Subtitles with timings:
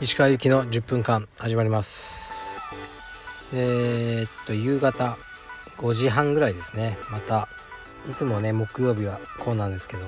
[0.00, 2.60] 石川行きの10分間始まります。
[3.52, 5.18] えー、っと夕方
[5.76, 6.96] 5時半ぐらいですね。
[7.10, 7.48] また
[8.08, 10.06] いつもね木曜日はこうなんですけど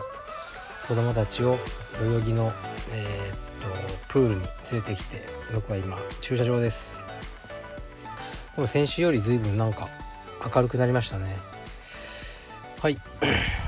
[0.86, 1.58] 子供たちを
[2.00, 2.52] 代々木の、
[2.92, 4.40] えー、っとプールに
[4.70, 6.96] 連れてきて僕は今駐車場です。
[8.54, 9.88] でも先週より随分なんか
[10.54, 11.59] 明るくなりましたね。
[12.80, 12.96] はい。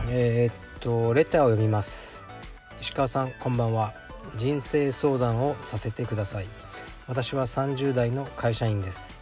[0.09, 2.25] えー、っとレターを読みます。
[2.80, 3.93] 石川さんこんばんは。
[4.37, 6.47] 人生相談をさせてください。
[7.07, 9.15] 私は30代の会社員です、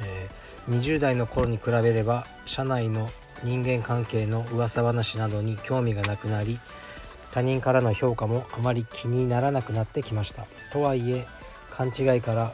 [0.00, 3.08] えー、20代の頃に比べれば社内の
[3.44, 6.58] 人間関係の噂話などに興味がなくなり
[7.30, 10.44] 他人からの評価もあまり気にならなくなってきました。
[10.72, 11.24] とはいえ
[11.70, 12.52] 勘違いから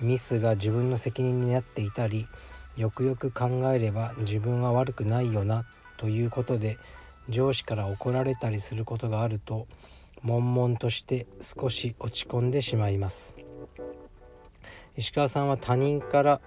[0.00, 2.26] ミスが自分の責任になっていたり
[2.76, 5.64] よくよく考えれば自分は悪くないよな
[5.96, 6.78] ということで
[7.28, 9.66] 上司から怒られたりすることがあると
[10.22, 13.36] 悶々として少し落ち込んでしまいます。
[14.96, 16.40] 石川さんは他人から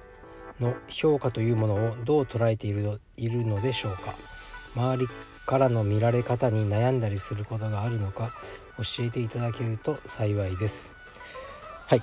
[0.60, 4.14] の評価というものをどう捉えているのいるのでしょうか？
[4.76, 5.08] 周り
[5.46, 8.32] からの見られ方に悩んだりすることがあるのか
[8.78, 10.96] 教えていただけると幸いです。
[11.88, 12.02] はい。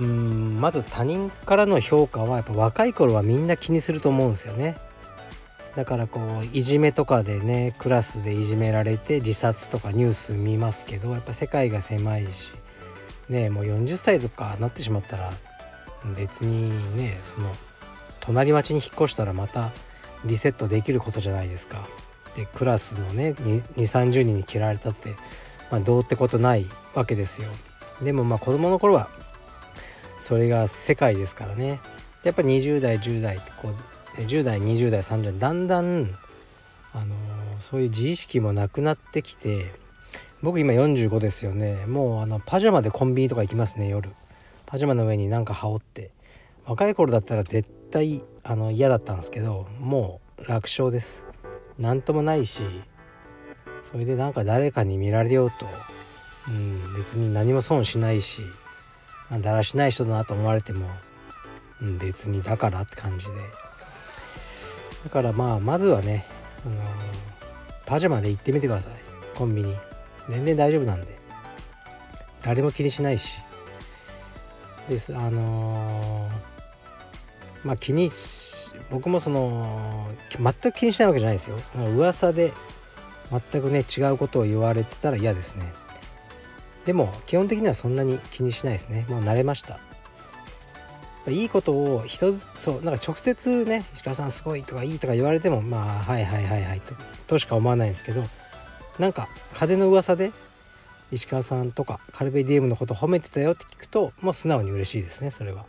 [0.00, 4.76] うんまず他人からの評価はやっぱ若い頃はみんな気にすると思うんですよね
[5.76, 12.52] だからこういじめとかでねクラスでいじめられて自殺とかニュース見ますけどやっぱ世界が狭いし
[13.28, 15.32] ねもう40歳とかなってしまったら
[16.16, 17.54] 別にねその
[18.20, 19.70] 隣町に引っ越したらまた
[20.24, 21.86] リセットできることじゃないですか。
[22.36, 25.14] でクラスのね2 3 0人に嫌われたって、
[25.70, 27.48] まあ、どうってことないわけですよ。
[28.02, 29.08] でもまあ子供の頃は
[30.24, 31.80] それが世界ですからね。
[32.22, 36.08] やっぱり20代10代こう10代20代30代だんだん
[36.94, 37.14] あの
[37.60, 39.70] そういう自意識もなくなってきて
[40.42, 41.84] 僕今45ですよね。
[41.84, 44.08] もうあのパジャマでコンビニとか行きますね夜。
[44.64, 46.10] パジャマの上になんか羽織って。
[46.64, 51.26] 若い頃だったら絶対あの嫌だったんですけどもう楽勝です。
[51.78, 52.62] 何ともないし
[53.92, 55.66] それでなんか誰かに見られようと、
[56.48, 58.40] うん、別に何も損しないし。
[59.30, 60.88] だらしない人だなと思われても、
[61.98, 63.32] 別にだからって感じで。
[65.04, 66.26] だからまあまずはね、
[66.64, 66.84] あのー、
[67.86, 68.92] パジャマで行ってみてください。
[69.34, 69.74] コンビニ。
[70.28, 71.18] 全然大丈夫なんで。
[72.42, 73.38] 誰も気にしないし。
[74.88, 78.10] ですあのー、まあ気に
[78.90, 81.56] 僕もその全く気にしないわけじゃないですよ。
[81.94, 82.52] 噂で
[83.30, 85.72] 全くね違うことを言われてたら嫌ですね。
[86.86, 89.06] でも基本的にはそんなに気にしないですね。
[89.08, 89.78] もう慣れました。
[91.30, 96.94] いいことを人そうなんか直接ね石川さんすごいとかいいとか言われてもまあはいはいはいはいと
[97.26, 98.22] としか思わないんですけど
[98.98, 100.32] なんか風の噂で
[101.12, 105.64] 石川さんとかカルベディウムのこと褒めてたよって聞くともう素直に嬉しいですねそれは。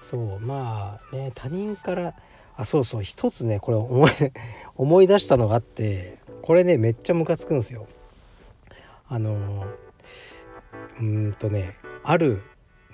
[0.00, 2.14] そうまあね他人から
[2.56, 4.10] あそうそう一つねこれ思い
[4.76, 7.86] 思い出したのがあってこれねめっちゃムカつくんですよ。
[9.08, 9.66] あの
[11.00, 12.42] うんとねある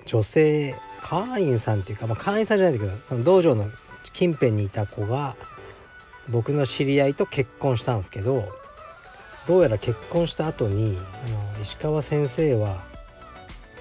[0.05, 3.65] 女性会員さんっていうか、まあ、会員さんじゃないんだけど道場の
[4.13, 5.35] 近辺にいた子が
[6.29, 8.51] 僕の知り合いと結婚したんですけど
[9.47, 12.83] どうやら結婚した後にあの石川先生は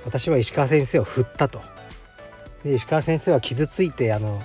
[0.05, 1.63] 私は石川先生を振ったと。
[2.65, 4.41] で石川先生は傷ついてあの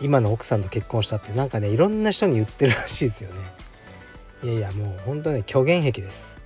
[0.00, 3.40] 今の奥さんと結婚したってなんかねいろんな人に言ってるらしいですよね。
[4.42, 6.36] いやいやもう本当ね虚言癖です。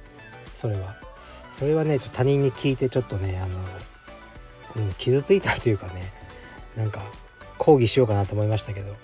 [0.61, 0.97] それは。
[1.59, 3.59] それはねちょっと他人に聞いてちょっとねあの
[4.77, 6.13] うん、傷ついたというかね
[6.77, 7.03] なんか
[7.57, 8.97] 抗議しようかなと思いましたけど、はい、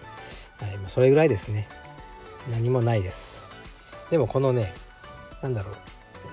[0.89, 1.69] それぐらいですね。
[2.51, 3.51] 何もないです。
[4.11, 4.75] でもこのね
[5.43, 5.73] 何だろ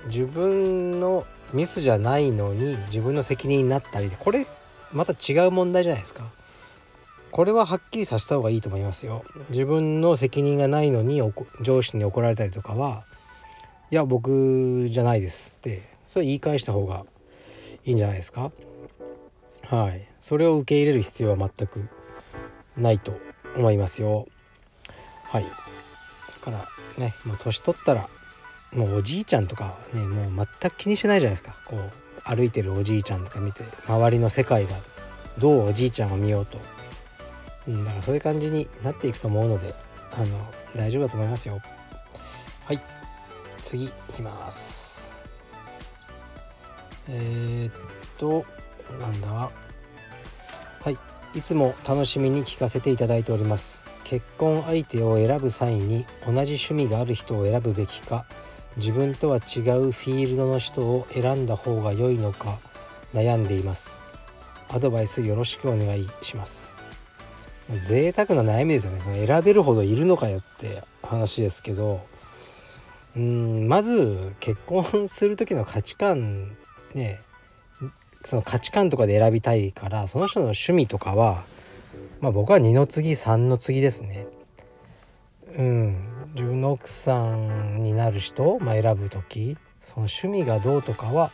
[0.06, 4.46] う自分のミスじゃないのに自分の責任になったりでこれ
[4.92, 6.26] また違う問題じゃないですか。
[7.32, 9.24] これははっきりさせた方がいいと思いますよ。
[9.50, 11.22] 自分の責任がないのに
[11.62, 13.04] 上司に怒られたりとかは
[13.92, 17.06] いや僕じゃないですってそれ言い返した方が
[17.84, 18.52] いいんじゃないですか？
[19.68, 20.08] はい。
[20.22, 21.90] それを受け入れる必要は全く
[22.78, 23.14] ないと
[23.58, 24.28] 思いますよ。
[25.24, 25.44] はい。
[25.44, 25.50] だ
[26.42, 26.66] から
[26.98, 28.08] ねもう年取ったら
[28.72, 31.58] もうおじいちゃんとかねもう全く気にしないじゃないですか。
[31.66, 31.92] こう
[32.24, 34.70] 歩いてるおじいちゃんとか見て周りの世界が
[35.38, 36.60] どうおじいちゃんを見ようと、
[37.68, 39.76] うん、だからそういう感じになっていくと思うので
[40.14, 40.28] あの
[40.78, 41.60] 大丈夫だと思いますよ。
[42.66, 42.80] はい。
[43.62, 45.20] 次いきます。
[47.08, 47.74] えー、っ
[48.18, 48.46] と
[49.00, 49.28] なんだ？
[49.30, 49.52] は
[50.90, 50.98] い
[51.34, 53.84] いつも楽しみに聞かせていただいております。
[54.04, 58.26] 結婚相手を選ぶ際に同じ趣味がある人を選ぶべきか
[58.76, 62.60] 自分とは違うフィールドの人を選んだ方が良いのか
[63.14, 64.00] 悩んでいます。
[64.70, 66.76] アドバイスよろしくお願いします。
[67.88, 69.00] 贅沢な悩みですよね。
[69.00, 72.06] その選べるほどいるのかよって話ですけど
[73.16, 76.56] うんまず結婚する時の価値観
[76.94, 77.20] ね
[78.24, 81.44] その価値観とかで選びたいからその人の趣味とかは
[82.22, 84.28] まあ僕は2の次3の次ですね
[85.58, 91.32] うん自分の奥さんになる人、まあ、選ぶ時その趣味がどうとかは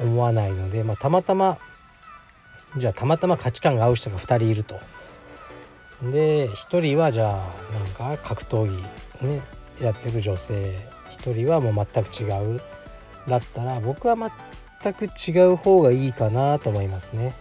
[0.00, 1.58] 思わないので、まあ、たまたま
[2.76, 4.80] じゃあたまたま価値観が合う人が2人いると。
[6.10, 9.40] で1人はじゃあなんか格闘技ね
[9.80, 10.76] やってる女性
[11.18, 12.24] 1人はもう全く違
[12.56, 12.60] う
[13.28, 17.34] だったら僕は全く違う方がいいかなと思いますね。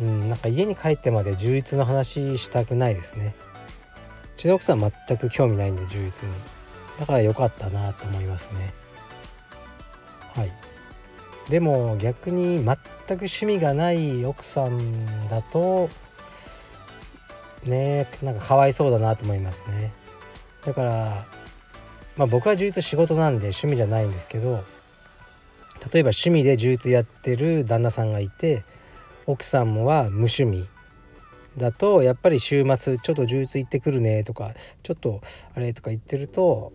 [0.00, 3.34] うん、なんか家に帰ってまで充実の話したくないですね。
[4.36, 6.34] うちの奥さん全く興味ないんで充実に。
[6.98, 8.72] だから良かったなと思いますね。
[10.34, 10.52] はい。
[11.50, 12.76] でも逆に全く
[13.08, 15.90] 趣味がない奥さんだと
[17.64, 19.92] ねなんかかわいそうだなと思いますね
[20.64, 21.26] だから
[22.20, 24.62] まあ僕は充実仕事なんで趣味じゃないんですけど
[25.90, 28.62] 例えば趣味で充実やってる旦那さんがいて
[29.24, 30.66] 奥さんもは無趣味
[31.56, 34.50] だとやっぱり週末ちょっと充実行ってくるねとか
[34.82, 35.22] ちょっと
[35.54, 36.74] あれとか言ってると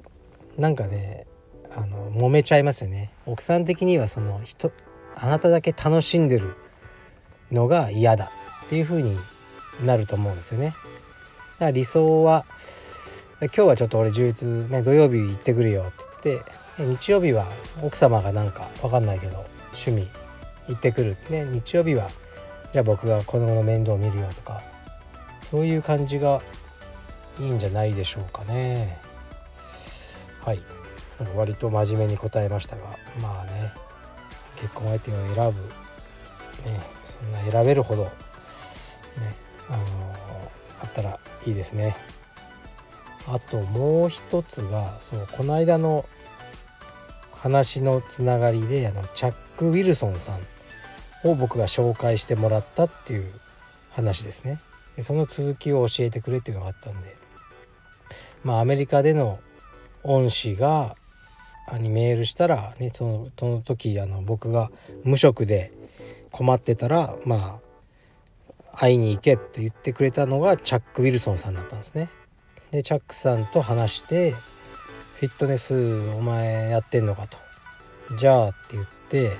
[0.58, 1.28] なんかね
[1.76, 3.12] あの揉めちゃいますよね。
[3.28, 4.72] 奥さん的にはその人
[5.16, 6.56] あなただけ楽しんでる
[7.52, 8.32] のが嫌だ
[8.66, 9.16] っていう風に
[9.84, 10.70] なると思うんですよね。
[10.70, 10.78] だか
[11.66, 12.46] ら理想は
[13.46, 16.30] 今日はちょっと俺充実ね土曜日行ってくるよって
[16.78, 17.46] 言って日曜日は
[17.82, 20.08] 奥様がなんか分かんないけど趣味
[20.68, 21.46] 行ってくるね。
[21.46, 22.10] 日曜日は
[22.74, 24.62] じゃあ僕が子供の面倒を見るよとか
[25.52, 26.42] そういう感じが
[27.40, 28.98] いいんじゃないでしょうかね。
[30.44, 30.62] はい。
[31.36, 32.84] 割と真面目に答えましたが
[33.22, 33.72] まあね
[34.58, 35.62] 結婚相手を選ぶ、
[36.70, 38.12] ね、そんな選べるほど、ね、
[39.70, 39.84] あの
[40.82, 41.96] あったらいいですね。
[43.28, 46.06] あともう一つがそうこの間の
[47.34, 50.38] 話のつながりであのチャック・ウィルソンさ
[51.24, 53.32] んを僕が紹介してもらったっていう
[53.92, 54.60] 話ですね。
[54.96, 57.16] でその続きを教えてくれっていうのがあったんで
[58.44, 59.40] まあアメリカでの
[60.04, 60.96] 恩師が
[61.80, 64.72] にメールしたら、ね、そのその時あの僕が
[65.04, 65.72] 無職で
[66.32, 67.60] 困ってたらま
[68.74, 72.10] あ会いに行けって言ってくれたのがチャック・ウィルソンさんだったんですね。
[72.72, 74.32] でチャックさんと話して
[75.20, 75.76] 「フィットネス
[76.12, 77.38] お前やってんのか」と
[78.18, 79.38] 「じゃあ」って言って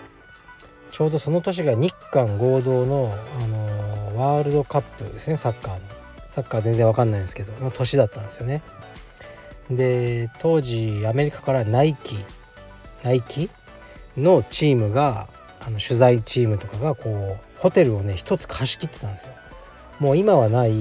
[0.92, 3.14] ちょうどその年が日韓合同の、
[3.44, 5.82] あのワールドカップですねサッカーの。
[6.36, 8.62] サッカー全然わかんないんですけどの年だったんですよね。
[9.70, 12.18] で当時アメリカからナイキ
[13.04, 13.50] ナイキ
[14.18, 15.28] のチームが
[15.62, 19.34] あの取材チームとかがこうホテルをね一つ貸し切ってたんですよ。
[20.00, 20.74] もう今はない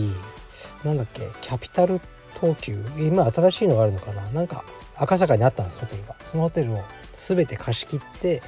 [0.85, 2.01] なんだっけキャピタル
[2.41, 2.85] 東急？
[2.99, 4.23] 今新しいのがあるのかな？
[4.31, 4.65] なんか
[4.97, 6.17] 赤坂にあったんですホテルが。
[6.21, 6.79] そのホテルを
[7.15, 8.43] 全て貸し切って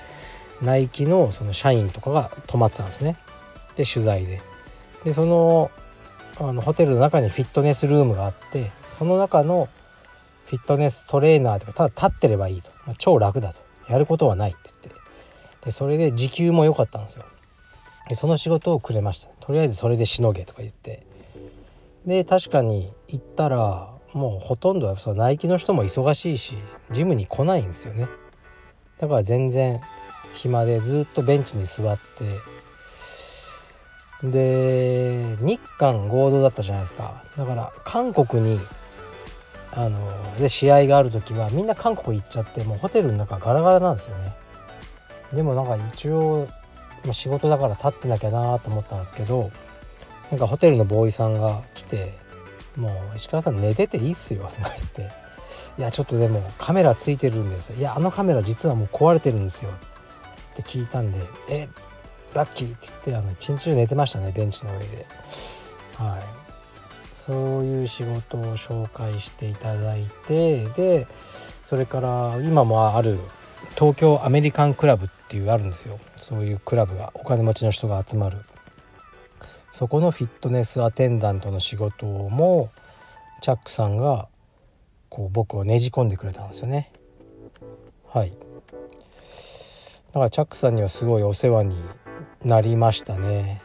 [0.62, 3.16] ナイキのその社員とかが泊まってたんですね。
[3.76, 4.40] で取材で。
[5.04, 5.70] でその
[6.38, 9.68] あのホテルの中にフィットネスルームがあってその中の
[10.46, 13.60] フィットネストレーナーとかただ立ってればいいと、まあ、超楽だと。
[13.88, 15.00] やることはないって言って。
[15.64, 17.24] でそれで時給も良かったんですよ。
[18.08, 19.28] でその仕事をくれました。
[19.40, 21.06] とりあえずそれでしのげとか言って。
[22.06, 26.56] で確かに行ったらもうほとんどそのナイキの人も忙しいし
[26.92, 28.08] ジムに来ないんですよね。
[28.98, 29.80] だから全然
[30.34, 32.56] 暇でずっとベンチに座って。
[34.22, 37.22] で日韓合同だったじゃないですか。
[37.36, 38.60] だから韓国に
[39.72, 44.32] あので試合がある時はみんな韓国行っちゃってもうホテルの中ガラガラなんですよね。
[45.34, 46.48] でもなんか一応、
[47.10, 49.50] 仕事だから立ってなきゃなと思ったんですけど
[50.30, 52.14] なんかホテルのボーイさんが来て
[52.76, 55.10] 「もう石川さん寝てていいっすよ」とか言って
[55.78, 59.70] 「いやちょっとでもカメラついてるんですいやあのカメラ実はもう壊れてるんですよ」
[60.52, 61.68] って聞いたんで「え
[62.34, 65.06] ラッキー」って言ってあの一日中寝てましたねベンチの上で。
[65.96, 66.46] はい。
[67.12, 71.08] そういう仕事を紹介していただいてで
[71.60, 73.18] それから今もある
[73.74, 75.98] 東京アメリカンクラブっていうあるんですよ。
[76.16, 78.38] そういうクラブがお金持ちの人が集まる。
[79.76, 82.70] そこのフィットネスアテンダントの仕事も
[83.42, 84.26] チャックさんが
[85.10, 86.90] こう僕をねじ込んでくれたんですよね。
[88.08, 88.30] はい。
[88.30, 88.36] だ
[90.14, 91.76] からチャックさんにはすごいお世話に
[92.42, 93.60] なりましたね。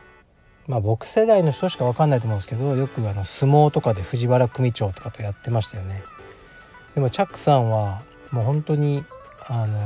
[0.67, 6.03] まあ僕世代の人しか分かんないと思うんですけどよくあの相撲とかで藤原組長とかとやってましたよね。
[6.93, 8.01] でもチャックさんは
[8.33, 9.05] もう本当に
[9.47, 9.77] あの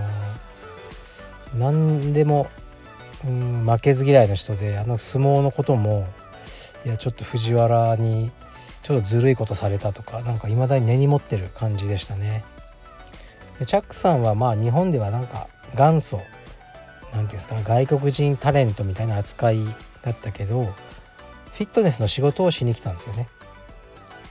[1.60, 2.48] 何でも、
[3.25, 6.08] うん、負けず嫌いの人であの相撲のことも
[6.86, 8.32] いやちょっと藤原に
[8.84, 12.44] ちょっとずるいことされたとかなんか未だに根に持ってる感じでしたね。
[13.60, 16.32] でチャックさんはまあ日本ではなんか元祖何て
[17.12, 19.65] 言うんですか外国人タレントみたいな扱い
[20.03, 23.27] だったけどフィットネスの仕事をしに来たんですよね。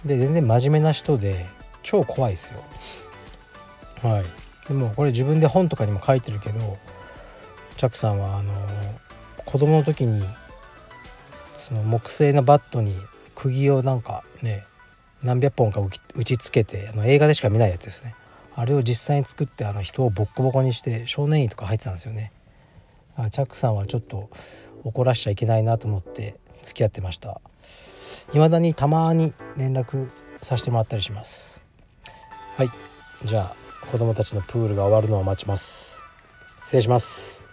[0.04, 1.46] で全然真面目な人で
[1.82, 2.62] 超怖いですよ。
[4.02, 4.24] はい。
[4.68, 6.78] でもこれ自分で本とかにも書いてるけど
[7.76, 8.52] チャックさんはあの
[9.44, 10.24] 子供の時に
[11.58, 12.94] その木製のバットに
[13.34, 14.64] 釘をなんかね
[15.22, 15.80] 何百本か
[16.14, 18.14] 打ちつけてあの映画でしか見ないやつですね。
[18.56, 22.32] あれを実際に作ってあの人をボッコボコにして少年院とか入ってたんですよね。
[23.16, 24.30] あチャックさんはちょっと
[24.84, 27.40] 怒らしちゃいけないなと思って付き合ってました。
[28.32, 30.10] 未だにたまに連絡
[30.42, 31.64] させてもらったりします。
[32.56, 32.68] はい。
[33.24, 36.00] じゃあ子供たちのプールが終わるのを待ちます。
[36.62, 37.43] 失礼します。